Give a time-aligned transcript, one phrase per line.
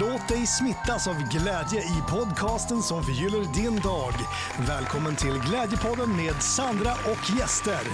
[0.00, 4.12] Låt dig smittas av glädje i podcasten som förgyller din dag.
[4.68, 7.84] Välkommen till Glädjepodden med Sandra och gäster.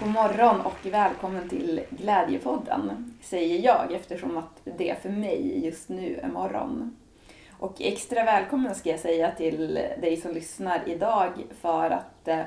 [0.00, 6.20] God morgon och välkommen till Glädjepodden, säger jag eftersom att det för mig just nu
[6.22, 6.96] är morgon.
[7.58, 12.40] Och extra välkommen ska jag säga till dig som lyssnar idag för att eh,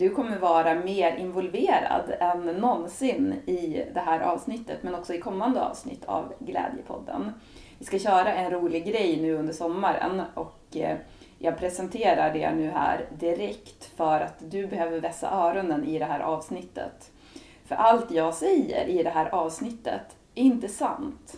[0.00, 5.62] du kommer vara mer involverad än någonsin i det här avsnittet, men också i kommande
[5.62, 7.32] avsnitt av Glädjepodden.
[7.78, 10.96] Vi ska köra en rolig grej nu under sommaren och eh,
[11.38, 16.20] jag presenterar det nu här direkt för att du behöver vässa öronen i det här
[16.20, 17.10] avsnittet.
[17.64, 21.36] För allt jag säger i det här avsnittet är inte sant.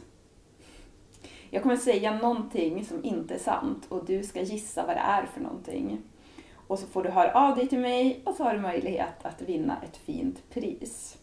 [1.50, 5.26] Jag kommer säga någonting som inte är sant och du ska gissa vad det är
[5.26, 6.02] för någonting.
[6.73, 9.42] Och så får du höra av dig till mig och så har du möjlighet att
[9.42, 11.19] vinna ett fint pris.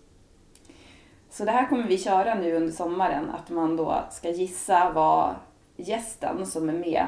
[1.30, 5.36] Så det här kommer vi köra nu under sommaren, att man då ska gissa vad
[5.75, 7.05] gästen som är med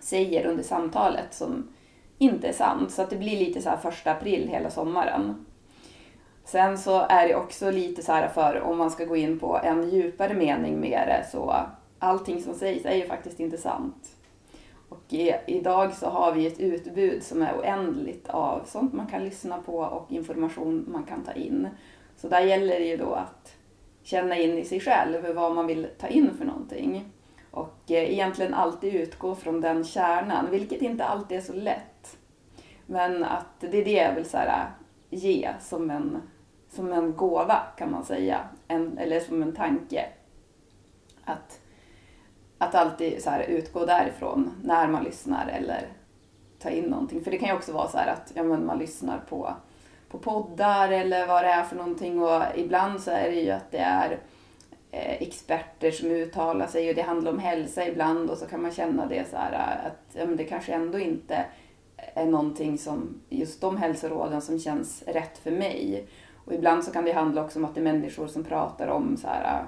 [0.00, 1.68] säger under samtalet som
[2.18, 2.90] inte är sant.
[2.90, 5.46] Så att det blir lite så här första april hela sommaren.
[6.44, 9.60] Sen så är det också lite så här för om man ska gå in på
[9.64, 11.56] en djupare mening med det så
[11.98, 14.17] allting som sägs är ju faktiskt inte sant.
[15.08, 19.24] Och i, idag så har vi ett utbud som är oändligt av sånt man kan
[19.24, 21.68] lyssna på och information man kan ta in.
[22.16, 23.54] Så där gäller det ju då att
[24.02, 27.12] känna in i sig själv vad man vill ta in för någonting.
[27.50, 32.18] Och eh, egentligen alltid utgå från den kärnan, vilket inte alltid är så lätt.
[32.86, 36.22] Men att det är det jag vill så här, eh, ge som en,
[36.68, 40.06] som en gåva kan man säga, en, eller som en tanke.
[41.24, 41.60] Att
[42.58, 45.88] att alltid så här utgå därifrån när man lyssnar eller
[46.58, 47.24] ta in någonting.
[47.24, 49.54] För det kan ju också vara så här att ja, men man lyssnar på,
[50.08, 53.70] på poddar eller vad det är för någonting och ibland så är det ju att
[53.70, 54.18] det är
[54.90, 58.72] eh, experter som uttalar sig och det handlar om hälsa ibland och så kan man
[58.72, 61.44] känna det så här eh, att ja, men det kanske ändå inte
[62.14, 66.08] är någonting som, just de hälsoråden som känns rätt för mig.
[66.44, 69.16] Och ibland så kan det handla också om att det är människor som pratar om
[69.16, 69.64] så här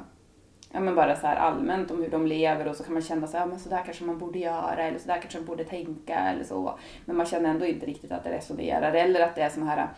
[0.73, 3.27] ja, men bara så här allmänt om hur de lever och så kan man känna
[3.27, 5.47] så här, ja, men så där kanske man borde göra eller så där kanske man
[5.47, 6.79] borde tänka eller så.
[7.05, 9.89] Men man känner ändå inte riktigt att det resonerar eller att det är så här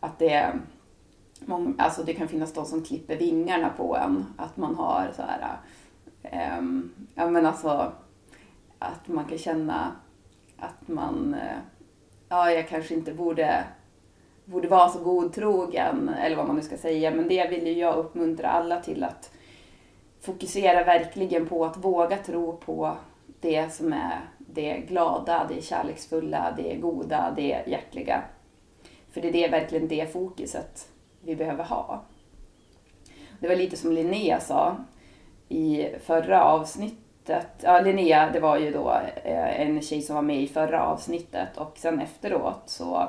[0.00, 0.60] att det är
[1.40, 4.26] många, alltså det kan finnas de som klipper vingarna på en.
[4.36, 5.58] Att man har så här,
[6.58, 7.92] um, ja men alltså
[8.78, 9.92] att man kan känna
[10.58, 11.58] att man, eh,
[12.28, 13.64] ja jag kanske inte borde
[14.44, 17.10] borde vara så godtrogen eller vad man nu ska säga.
[17.10, 19.35] Men det vill ju jag uppmuntra alla till att
[20.20, 22.96] fokusera verkligen på att våga tro på
[23.40, 28.22] det som är det glada, det kärleksfulla, det goda, det hjärtliga.
[29.10, 30.88] För det är verkligen det fokuset
[31.20, 32.02] vi behöver ha.
[33.40, 34.76] Det var lite som Linnea sa
[35.48, 37.46] i förra avsnittet.
[37.60, 41.56] Ja, Linnea, det var ju då eh, en tjej som var med i förra avsnittet
[41.56, 43.08] och sen efteråt så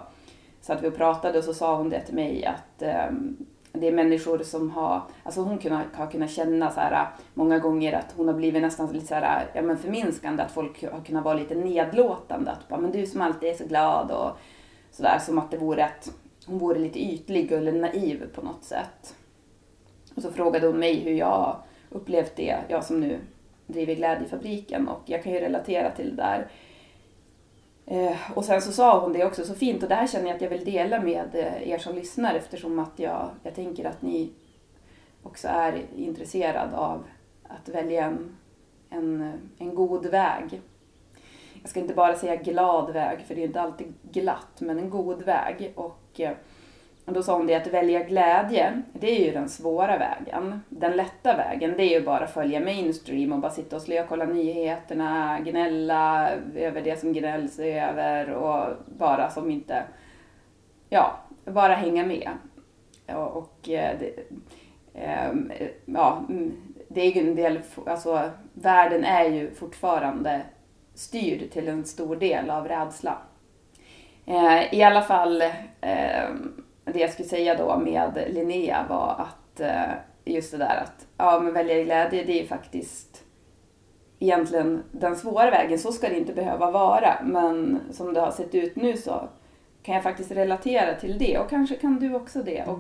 [0.62, 3.92] satt vi och pratade och så sa hon det till mig att um, det är
[3.92, 8.28] människor som har, alltså hon kunna, har kunnat känna så här många gånger att hon
[8.28, 11.56] har blivit nästan lite så här, ja men förminskande, att folk har kunnat vara lite
[11.56, 12.52] nedlåtande.
[12.52, 14.38] Att bara, men du som alltid är så glad och
[14.92, 16.12] sådär, som att det vore att
[16.46, 19.16] hon vore lite ytlig eller naiv på något sätt.
[20.16, 21.56] Och så frågade hon mig hur jag
[21.90, 23.20] upplevt det, jag som nu
[23.68, 26.77] driver Glädjefabriken och jag kan ju relatera till det där Eh,
[27.90, 30.36] Eh, och sen så sa hon det också så fint och det här känner jag
[30.36, 34.02] att jag vill dela med eh, er som lyssnar eftersom att jag, jag tänker att
[34.02, 34.32] ni
[35.24, 37.04] också är intresserad av
[37.44, 38.38] att välja en,
[38.90, 40.62] en, en god väg.
[41.62, 44.90] Jag ska inte bara säga glad väg för det är inte alltid glatt men en
[44.90, 45.74] god väg.
[45.76, 46.36] Och eh,
[47.08, 50.62] och då sa hon det att välja glädje, det är ju den svåra vägen.
[50.70, 54.26] Den lätta vägen, det är ju bara att följa mainstream och bara sitta och slökolla
[54.26, 59.84] nyheterna, gnälla över det som gnälls över och bara som inte,
[60.90, 62.30] ja, bara hänga med.
[63.08, 64.14] Och och eh, det,
[64.94, 65.52] ehm,
[65.86, 70.42] ja, mm, det är ju en del, alltså världen är ju fortfarande
[70.94, 73.18] styrd till en stor del av rädsla.
[74.26, 75.44] Eh, I alla fall
[75.82, 79.94] ehm, men det jag skulle säga då med Linnea var att eh,
[80.26, 83.24] just det där att ja, men välja glädje, det är ju faktiskt
[84.20, 85.80] egentligen den svåra vägen.
[85.80, 87.14] Så ska det inte behöva vara.
[87.24, 89.28] Men som det har sett ut nu så
[89.84, 92.64] kan jag faktiskt relatera till det och kanske kan du också det.
[92.64, 92.80] Och,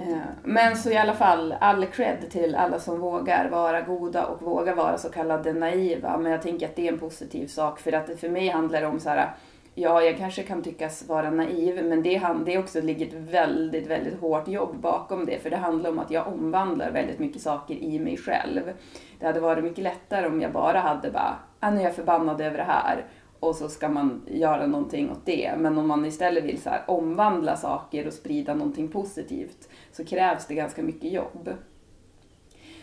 [0.00, 4.42] eh, men så i alla fall, all cred till alla som vågar vara goda och
[4.42, 6.18] vågar vara så kallade naiva.
[6.18, 8.82] Men jag tänker att det är en positiv sak för att det för mig handlar
[8.82, 9.34] om så här
[9.74, 14.20] ja, jag kanske kan tyckas vara naiv, men det, det också ligger ett väldigt, väldigt
[14.20, 15.38] hårt jobb bakom det.
[15.38, 18.62] För det handlar om att jag omvandlar väldigt mycket saker i mig själv.
[19.18, 22.40] Det hade varit mycket lättare om jag bara hade bara, ah, nu är jag förbannad
[22.40, 23.04] över det här
[23.40, 25.54] och så ska man göra någonting åt det.
[25.58, 30.46] Men om man istället vill så här, omvandla saker och sprida någonting positivt så krävs
[30.46, 31.50] det ganska mycket jobb.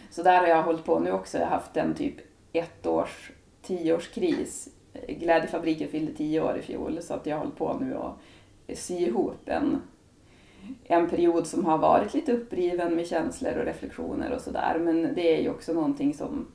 [0.09, 1.37] Så där har jag hållit på nu också.
[1.37, 2.15] Jag har haft en typ
[2.53, 4.69] ett års, tioårskris.
[5.07, 8.13] Glädjefabriken fyllde tio år i fjol så att jag håller på nu och
[8.73, 9.81] sy ihop en,
[10.83, 14.79] en period som har varit lite uppriven med känslor och reflektioner och sådär.
[14.79, 16.47] Men det är ju också någonting som,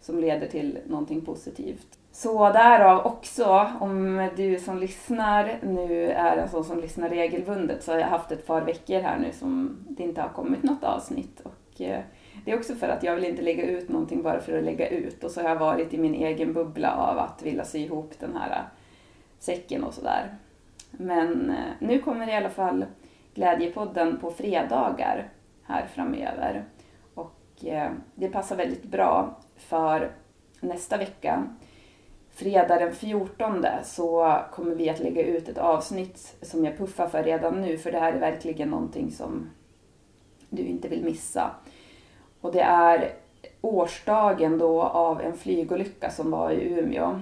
[0.00, 1.98] som leder till någonting positivt.
[2.12, 7.92] Så därav också, om du som lyssnar nu är en sån som lyssnar regelbundet så
[7.92, 11.40] har jag haft ett par veckor här nu som det inte har kommit något avsnitt.
[11.40, 12.00] Och eh,
[12.44, 14.88] det är också för att jag vill inte lägga ut någonting bara för att lägga
[14.88, 15.24] ut.
[15.24, 18.36] Och så har jag varit i min egen bubbla av att vilja sy ihop den
[18.36, 18.64] här äh,
[19.38, 20.34] säcken och sådär.
[20.90, 22.84] Men äh, nu kommer i alla fall
[23.34, 25.28] Glädjepodden på fredagar
[25.62, 26.64] här framöver.
[27.14, 30.10] Och äh, det passar väldigt bra för
[30.60, 31.46] nästa vecka
[32.36, 37.22] fredag den 14 så kommer vi att lägga ut ett avsnitt som jag puffar för
[37.22, 39.50] redan nu för det här är verkligen någonting som
[40.50, 41.50] du inte vill missa.
[42.46, 43.12] Och det är
[43.60, 47.20] årsdagen då av en flygolycka som var i Umeå.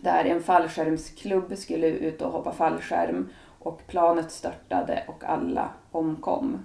[0.00, 3.28] Där en fallskärmsklubb skulle ut och hoppa fallskärm
[3.58, 6.58] och planet störtade och alla omkom.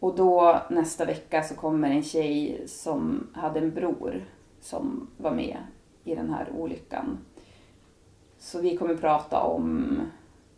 [0.00, 4.24] Och då nästa vecka så kommer en tjej som hade en bror
[4.60, 5.58] som var med
[6.04, 7.18] i den här olyckan.
[8.38, 10.00] Så vi kommer prata om,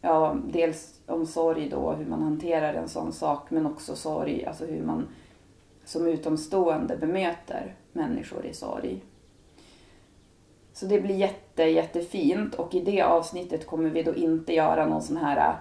[0.00, 4.66] ja, dels om sorg då, hur man hanterar en sån sak, men också sorg, alltså
[4.66, 5.06] hur man
[5.90, 9.04] som utomstående bemöter människor i sorg.
[10.72, 15.02] Så det blir jätte, jättefint och i det avsnittet kommer vi då inte göra någon
[15.02, 15.56] sån här,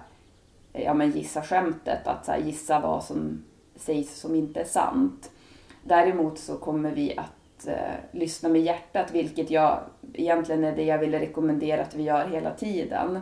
[0.72, 3.44] eh, ja men gissa skämtet, att så gissa vad som
[3.76, 5.30] sägs som inte är sant.
[5.84, 9.80] Däremot så kommer vi att eh, lyssna med hjärtat, vilket jag
[10.12, 13.20] egentligen är det jag ville rekommendera att vi gör hela tiden.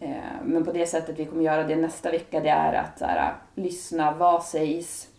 [0.00, 3.04] Eh, men på det sättet vi kommer göra det nästa vecka, det är att så
[3.04, 5.11] här, lyssna, vad sägs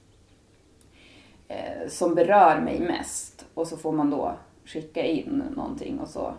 [1.87, 3.45] som berör mig mest?
[3.53, 4.35] Och så får man då
[4.65, 6.33] skicka in någonting och så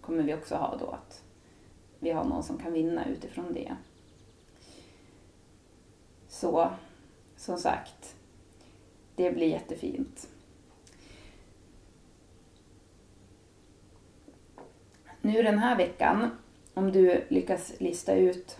[0.00, 1.22] kommer vi också ha då att
[1.98, 3.76] vi har någon som kan vinna utifrån det.
[6.28, 6.70] Så,
[7.36, 8.14] som sagt,
[9.16, 10.28] det blir jättefint.
[15.28, 16.30] nu den här veckan,
[16.74, 18.58] om du lyckas lista ut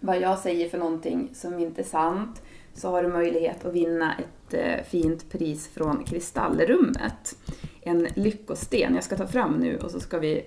[0.00, 2.42] vad jag säger för någonting som inte är sant,
[2.74, 4.43] så har du möjlighet att vinna ett
[4.90, 7.36] fint pris från Kristallrummet.
[7.82, 8.94] En lyckosten.
[8.94, 10.44] Jag ska ta fram nu och så ska vi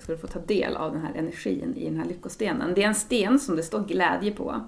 [0.00, 2.74] ska du få ta del av den här energin i den här lyckostenen.
[2.74, 4.60] Det är en sten som det står glädje på.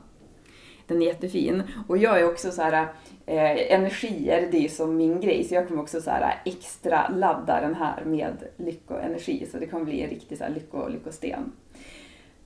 [0.87, 1.63] Den är jättefin.
[1.89, 2.89] Och jag är också så här,
[3.27, 7.61] eh, energier, det är som min grej, så jag kommer också så här extra ladda
[7.61, 11.53] den här med lyckoenergi, så det kommer bli en riktig så här lycko, lyckosten.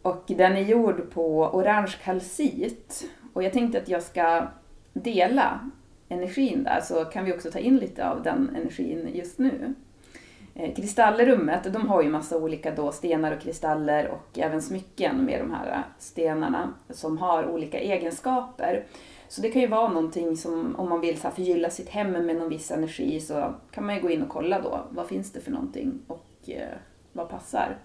[0.03, 3.11] Och den är gjord på orange kalcit.
[3.33, 4.47] Och jag tänkte att jag ska
[4.93, 5.71] dela
[6.09, 9.75] energin där, så kan vi också ta in lite av den energin just nu.
[10.55, 15.41] Eh, Kristallrummet, de har ju massa olika då stenar och kristaller och även smycken med
[15.41, 18.85] de här stenarna som har olika egenskaper.
[19.29, 22.37] Så det kan ju vara någonting som om man vill så förgylla sitt hem med
[22.37, 25.41] någon viss energi så kan man ju gå in och kolla då vad finns det
[25.41, 26.77] för någonting och eh,
[27.13, 27.79] vad passar.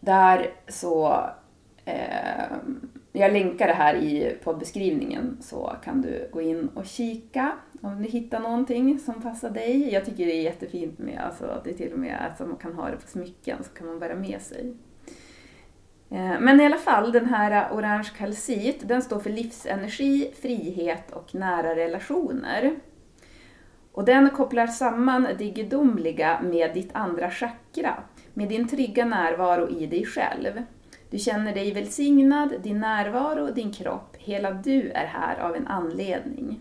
[0.00, 1.24] Där så
[1.84, 2.56] eh,
[3.18, 8.08] jag länkar det här i poddbeskrivningen så kan du gå in och kika om du
[8.08, 9.92] hittar någonting som passar dig.
[9.92, 12.72] Jag tycker det är jättefint med alltså, att det till och med att man kan
[12.72, 14.74] ha det på smycken så kan man bära med sig.
[16.10, 21.34] Eh, men i alla fall, den här orange kalcit, den står för livsenergi, frihet och
[21.34, 22.76] nära relationer.
[23.92, 28.02] Och den kopplar samman det gudomliga med ditt andra chakra,
[28.34, 30.62] med din trygga närvaro i dig själv.
[31.10, 36.60] Du känner dig välsignad, din närvaro, din kropp, hela du är här av en anledning.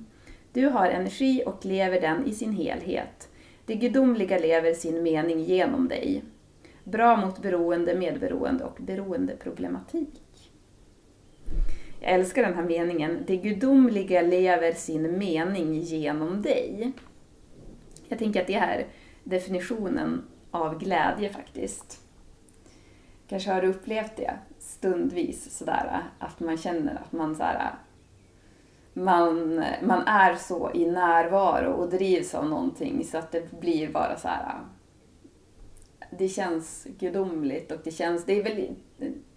[0.54, 3.30] Du har energi och lever den i sin helhet.
[3.66, 6.24] Det gudomliga lever sin mening genom dig.
[6.84, 10.22] Bra mot beroende, medberoende och beroendeproblematik.
[12.00, 13.20] Jag älskar den här meningen.
[13.28, 16.92] Det gudomliga lever sin mening genom dig.
[18.08, 18.88] Jag tänker att det är
[19.24, 22.05] definitionen av glädje faktiskt.
[23.27, 27.75] Kanske har du upplevt det stundvis sådär att man känner att man såhär
[28.94, 34.17] man, man är så i närvaro och drivs av någonting så att det blir bara
[34.17, 34.60] så här
[36.17, 38.75] det känns gudomligt och det känns, det är väl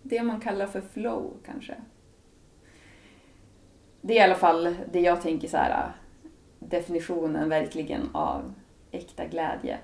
[0.03, 1.75] det man kallar för flow kanske.
[4.01, 5.93] Det är i alla fall det jag tänker så här,
[6.59, 8.55] definitionen verkligen av
[8.91, 9.79] äkta glädje.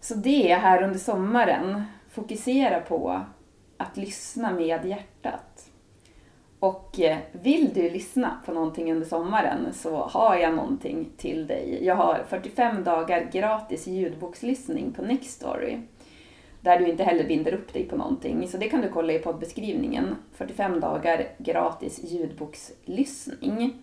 [0.00, 3.20] Så det här under sommaren, fokusera på
[3.76, 5.68] att lyssna med hjärtat.
[6.58, 11.78] Och eh, vill du lyssna på någonting under sommaren så har jag någonting till dig.
[11.82, 15.78] Jag har 45 dagar gratis ljudbokslyssning på Nextory.
[16.60, 18.48] Där du inte heller binder upp dig på någonting.
[18.48, 20.16] Så det kan du kolla i poddbeskrivningen.
[20.32, 23.74] 45 dagar gratis ljudbokslyssning.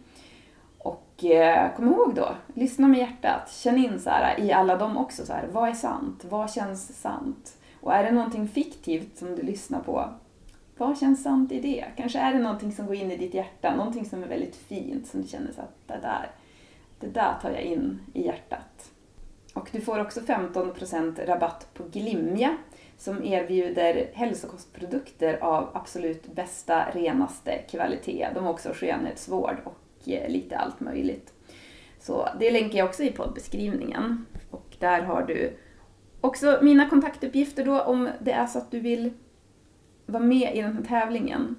[0.77, 3.51] Och eh, kom ihåg då, lyssna med hjärtat.
[3.51, 6.25] Känn in så här, i alla dem också, så här, vad är sant?
[6.29, 7.59] Vad känns sant?
[7.81, 10.13] Och är det någonting fiktivt som du lyssnar på,
[10.77, 11.86] vad känns sant i det?
[11.98, 15.07] Kanske är det någonting som går in i ditt hjärta, någonting som är väldigt fint,
[15.07, 16.31] som du känner så att det där,
[17.00, 18.91] det där tar jag in i hjärtat.
[19.53, 22.57] Och du får också 15% rabatt på Glimja
[22.98, 28.27] som erbjuder hälsokostprodukter av absolut bästa, renaste kvalitet.
[28.33, 31.33] De har också skönhetsvård och eh, lite allt möjligt.
[32.00, 34.25] Så det länkar jag också i poddbeskrivningen.
[34.51, 35.57] Och där har du
[36.21, 39.11] också mina kontaktuppgifter då om det är så att du vill
[40.05, 41.55] vara med i den här tävlingen.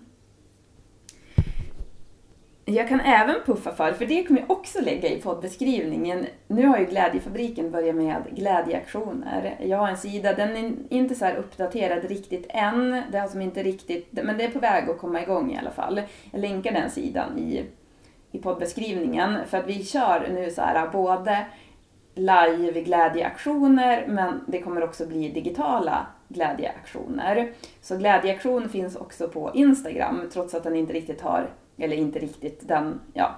[2.64, 6.26] Jag kan även puffa för, för det kommer jag också lägga i poddbeskrivningen.
[6.48, 9.56] Nu har ju Glädjefabriken börjat med glädjeaktioner.
[9.60, 13.02] Jag har en sida, den är inte så uppdaterad riktigt än.
[13.12, 15.70] Det är som inte riktigt, men det är på väg att komma igång i alla
[15.70, 16.02] fall.
[16.30, 17.64] Jag länkar den sidan i,
[18.32, 19.38] i poddbeskrivningen.
[19.46, 21.46] För att vi kör nu så här både
[22.20, 27.52] live glädjeaktioner men det kommer också bli digitala glädjeaktioner.
[27.80, 32.68] Så glädjeaktion finns också på Instagram trots att den inte riktigt har, eller inte riktigt,
[32.68, 33.34] den, ja,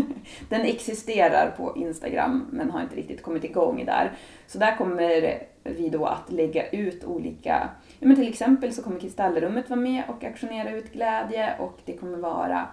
[0.48, 4.12] den existerar på Instagram men har inte riktigt kommit igång där.
[4.46, 7.68] Så där kommer vi då att lägga ut olika,
[7.98, 11.96] ja men till exempel så kommer Kristallrummet vara med och aktionera ut glädje och det
[11.96, 12.68] kommer vara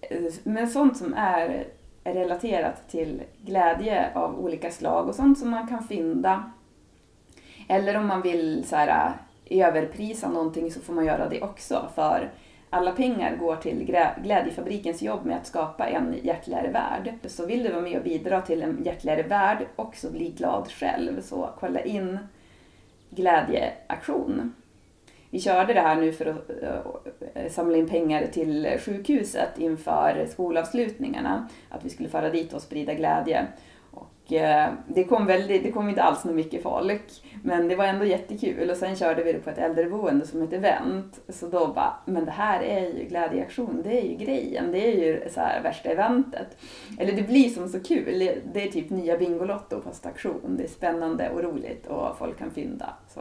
[0.00, 1.66] eh, men sånt som är
[2.04, 6.50] relaterat till glädje av olika slag och sånt som man kan fynda.
[7.68, 9.12] Eller om man vill så här,
[9.44, 12.30] äh, överprisa någonting så får man göra det också för
[12.74, 13.84] alla pengar går till
[14.22, 17.14] Glädjefabrikens jobb med att skapa en hjärtligare värld.
[17.26, 20.70] Så vill du vara med och bidra till en hjärtligare värld och så bli glad
[20.70, 22.18] själv så kolla in
[23.10, 24.54] Glädjeaktion.
[25.34, 26.50] Vi körde det här nu för att
[27.34, 31.48] eh, samla in pengar till sjukhuset inför skolavslutningarna.
[31.68, 33.46] Att vi skulle föra dit och sprida glädje.
[33.90, 37.84] Och eh, det kom, väldigt, det kom inte alls något mycket folk, men det var
[37.84, 38.70] ändå jättekul.
[38.70, 41.20] Och sen körde vi det på ett äldreboende som ett event.
[41.28, 45.04] Så då bara, men det här är ju glädjeaktion, det är ju grejen, det är
[45.04, 46.56] ju så här värsta eventet.
[46.98, 50.56] Eller det blir som så kul, det är typ nya Bingolotto fast aktion.
[50.56, 52.94] Det är spännande och roligt och folk kan fynda.
[53.08, 53.20] Så.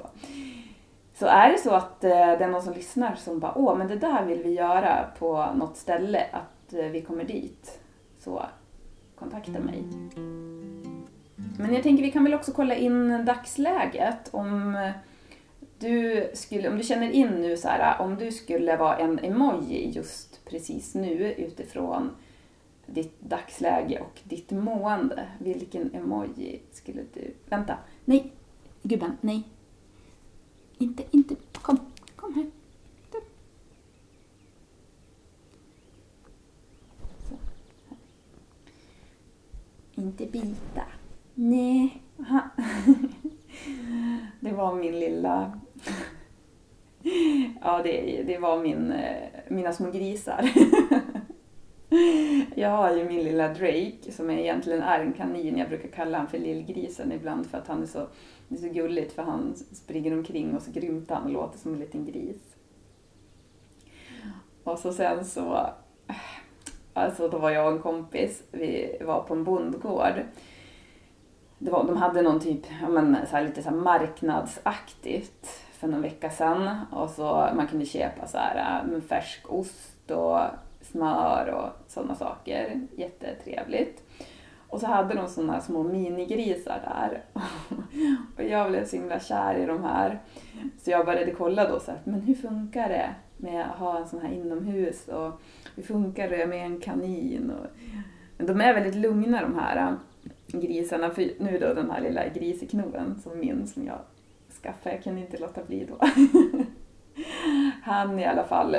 [1.14, 3.88] Så är det så att eh, det är någon som lyssnar som bara åh, men
[3.88, 7.80] det där vill vi göra på något ställe, att eh, vi kommer dit,
[8.20, 8.46] så
[9.16, 9.84] kontakta mig.
[11.60, 14.92] Men jag tänker vi kan väl också kolla in dagsläget om eh,
[15.80, 19.20] du, skulle, om du känner in nu så här, eh, om du skulle vara en
[19.20, 22.10] emoji just precis nu utifrån
[22.86, 25.28] ditt dagsläge och ditt mående.
[25.40, 27.34] Vilken emoji skulle du...
[27.50, 28.32] Vänta, nej,
[28.82, 29.44] gubben, nej,
[30.84, 31.36] inte, inte.
[31.52, 31.78] Kom,
[32.16, 32.46] kom här.
[33.12, 33.20] Du.
[37.30, 37.36] Så,
[37.90, 37.98] här.
[39.96, 40.84] Inte bita.
[41.36, 42.02] Nej.
[42.20, 42.50] Aha.
[44.40, 45.60] Det var min lilla...
[47.62, 50.50] Ja, det, det var min, eh, mina små grisar.
[52.64, 55.58] Jag har ju min lilla Drake som egentligen är en kanin.
[55.58, 58.08] Jag brukar kalla honom för lillgrisen ibland för att han är så,
[58.48, 61.74] det är så gulligt för han springer omkring och så grymtar han och låter som
[61.74, 62.56] en liten gris.
[64.64, 65.70] Och så sen så,
[66.94, 70.22] alltså då var jag och en kompis, vi var på en bondgård.
[71.58, 75.88] Det var, de hade någon typ, ja men så här, lite så här marknadsaktigt för
[75.88, 76.80] någon vecka sedan.
[76.92, 80.40] Och så man kunde köpa så här, äh, färsk ost och
[80.94, 82.88] smör och sådana saker.
[82.96, 84.04] Jättetrevligt.
[84.68, 87.24] Och så hade de sådana små minigrisar där.
[88.38, 90.20] och jag blev så himla kär i de här.
[90.78, 94.08] Så jag började kolla då så här, men hur funkar det med att ha en
[94.08, 95.42] sån här inomhus och
[95.76, 97.52] hur funkar det med en kanin?
[97.52, 97.68] Och,
[98.46, 101.10] de är väldigt lugna de här äh, grisarna.
[101.10, 104.00] För nu då den här lilla griseknoen som min som jag
[104.62, 106.08] skaffade, jag kunde inte låta bli då.
[107.84, 108.78] Han i alla fall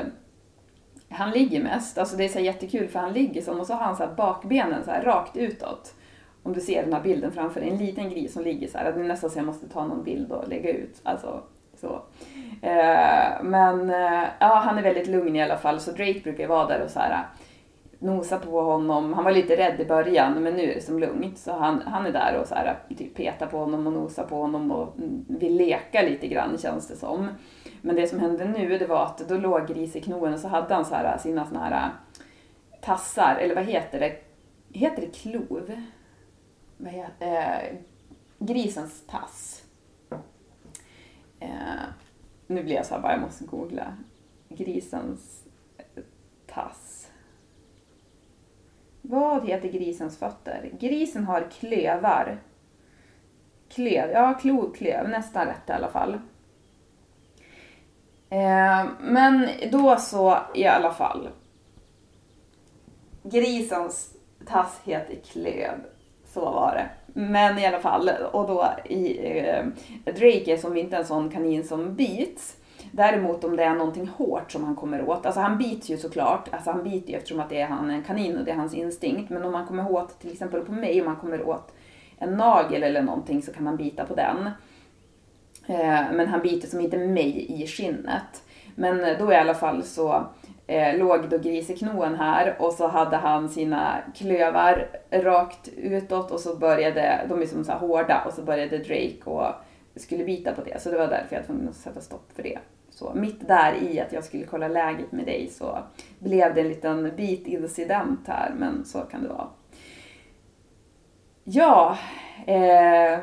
[1.14, 3.85] han ligger mest, alltså det är så jättekul för han ligger som och så har
[3.85, 5.94] han så bakbenen så rakt utåt.
[6.42, 8.92] om du ser den här bilden framför dig, en liten gris som ligger så här,
[8.92, 11.00] det är nästan så jag måste ta någon bild och lägga ut.
[11.02, 11.42] Alltså,
[11.80, 12.02] så.
[12.62, 16.49] Eh, men eh, ja, han är väldigt lugn i alla fall, så Drake brukar ju
[16.49, 17.26] vara där och så här
[18.04, 19.12] nosa på honom.
[19.12, 21.38] Han var lite rädd i början, men nu är det som lugnt.
[21.38, 24.37] Så han, han är där och så här, typ petar på honom och nosar på
[24.37, 27.28] honom och mm, vill leka lite grann känns det som.
[27.87, 30.49] Men det som hände nu, det var att då låg grisen i knoen och så
[30.49, 31.91] hade han så här, sina såna här äh,
[32.81, 34.17] tassar, eller vad heter det?
[34.79, 35.83] Heter det klov?
[36.76, 37.76] Vad heter, eh, äh,
[38.38, 39.64] grisens tass.
[41.41, 41.49] Eh,
[42.47, 43.97] nu blir jag så här bara, jag måste googla.
[44.49, 45.45] Grisens
[46.47, 47.11] tass.
[49.03, 50.71] Vad heter grisens fötter?
[50.81, 52.38] Grisen har klövar.
[53.69, 54.76] Klöv, ja klov,
[55.09, 56.19] nästan rätt i alla fall.
[58.31, 61.28] Eh, men då så i alla fall.
[63.23, 64.14] Grisens
[64.47, 65.78] tass heter klöv.
[66.26, 67.21] Så var det.
[67.21, 69.64] Men i alla fall, och då i eh,
[70.04, 72.57] Drake är som inte en sån kanin som bits.
[72.93, 76.49] Däremot om det är någonting hårt som han kommer åt, alltså han bits ju såklart,
[76.52, 78.75] alltså han biter ju eftersom att det är han en kanin och det är hans
[78.75, 79.31] instinkt.
[79.31, 81.73] Men om han kommer åt, till exempel på mig, om han kommer åt
[82.19, 84.50] en nagel eller någonting så kan han bita på den.
[85.66, 88.42] Eh, men han biter som inte mig i skinnet.
[88.75, 90.26] Men då i alla fall så
[90.66, 96.56] eh, låg då griseknoen här och så hade han sina klövar rakt utåt och så
[96.56, 99.54] började, de är som så här hårda, och så började Drake och
[99.97, 100.83] skulle bita på det.
[100.83, 102.59] Så det var därför jag var tvungen att sätta stopp för det.
[102.90, 105.78] Så mitt där i att jag skulle kolla läget med dig så
[106.18, 109.49] blev det en liten bitincident här, men så kan det vara.
[111.44, 111.99] Ja,
[112.47, 113.18] eh,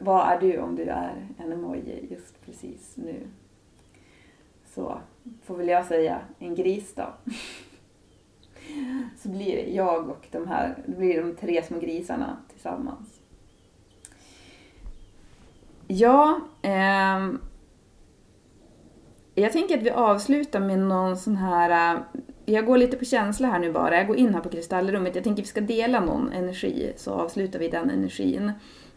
[0.00, 3.26] vad är du om du är en emoji just precis nu?
[4.64, 5.00] Så
[5.44, 7.08] får väl jag säga en gris då.
[9.16, 13.20] Så blir det jag och de här, det blir de tre små grisarna tillsammans.
[15.86, 17.30] Ja, eh,
[19.34, 22.00] jag tänker att vi avslutar med någon sån här, eh,
[22.44, 25.24] jag går lite på känsla här nu bara, jag går in här på kristallrummet, jag
[25.24, 28.52] tänker att vi ska dela någon energi, så avslutar vi den energin.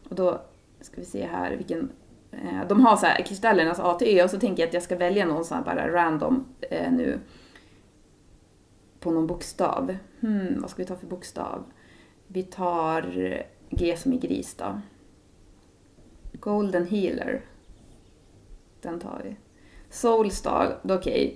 [0.10, 0.42] Och då
[0.86, 1.92] ska vi se här vilken
[2.34, 4.84] Eh, de har så här kristallernas A till Ö och så tänker jag att jag
[4.84, 7.20] ska välja någon sån här bara random eh, nu.
[9.00, 9.96] På någon bokstav.
[10.20, 11.64] Hmm, vad ska vi ta för bokstav?
[12.28, 13.02] Vi tar
[13.70, 14.82] G som i gris då.
[16.34, 17.42] Golden Healer.
[18.82, 19.36] Den tar vi.
[19.90, 20.94] Soulstar, okej.
[20.94, 21.36] Okay.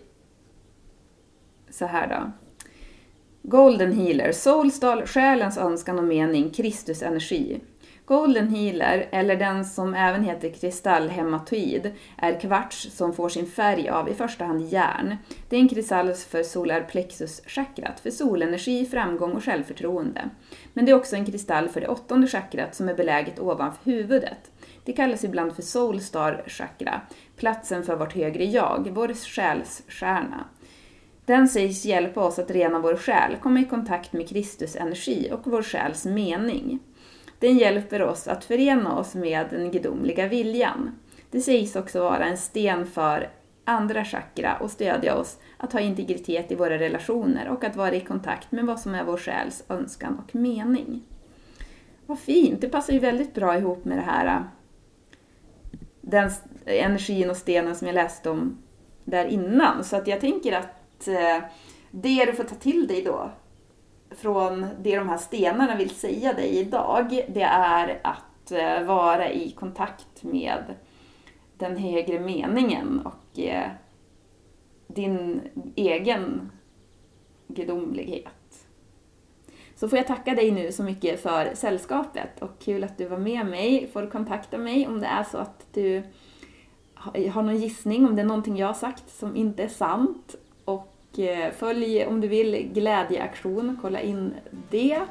[1.69, 2.31] Så här då.
[3.41, 7.59] Golden Healer, Soulstar, själens önskan och mening, Kristus energi.
[8.07, 14.09] Golden Healer, eller den som även heter kristallhematoid, är kvarts som får sin färg av
[14.09, 15.17] i första hand järn.
[15.49, 20.29] Det är en kristall för solarplexus-chakrat, för solenergi, framgång och självförtroende.
[20.73, 24.51] Men det är också en kristall för det åttonde chakrat som är beläget ovanför huvudet.
[24.83, 27.01] Det kallas ibland för Soulstar chakra,
[27.37, 30.45] platsen för vårt högre jag, vår själsstjärna.
[31.25, 35.41] Den sägs hjälpa oss att rena vår själ, komma i kontakt med Kristus energi och
[35.51, 36.79] vår själs mening.
[37.39, 40.99] Den hjälper oss att förena oss med den gudomliga viljan.
[41.31, 43.29] Det sägs också vara en sten för
[43.63, 48.01] andra chakra och stödja oss att ha integritet i våra relationer och att vara i
[48.01, 51.01] kontakt med vad som är vår själs önskan och mening.
[52.05, 52.61] Vad fint!
[52.61, 54.43] Det passar ju väldigt bra ihop med det här
[56.01, 56.31] den
[56.65, 58.57] energin och stenen som jag läste om
[59.03, 59.83] där innan.
[59.83, 61.43] Så att jag tänker att eh,
[61.91, 63.31] det du får ta till dig då
[64.17, 69.51] från det de här stenarna vill säga dig idag, det är att eh, vara i
[69.51, 70.63] kontakt med
[71.57, 73.69] den högre meningen och eh,
[74.87, 75.41] din
[75.75, 76.51] egen
[77.47, 78.67] gudomlighet.
[79.75, 83.17] Så får jag tacka dig nu så mycket för sällskapet och kul att du var
[83.17, 83.89] med mig.
[83.93, 86.03] Får kontakta mig om det är så att du
[87.33, 90.35] har någon gissning, om det är någonting jag har sagt som inte är sant.
[91.17, 94.33] Eh, följ om du vill glädjeaktion, kolla in
[94.69, 95.01] det.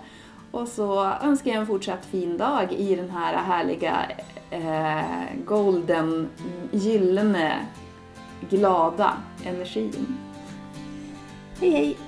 [0.50, 4.06] Och så önskar jag en fortsatt fin dag i den här härliga
[4.50, 5.04] eh,
[5.44, 6.28] golden,
[6.72, 7.66] gyllene,
[8.50, 10.16] glada energin.
[11.60, 12.05] Hej hej!